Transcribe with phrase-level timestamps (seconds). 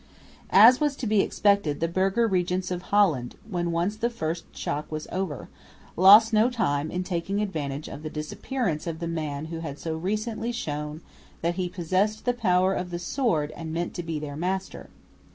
[0.49, 4.91] As was to be expected, the burgher regents of Holland, when once the first shock
[4.91, 5.47] was over,
[5.95, 9.95] lost no time in taking advantage of the disappearance of the man who had so
[9.95, 11.01] recently shown
[11.43, 14.89] that he possessed the power of the sword and meant to be their master.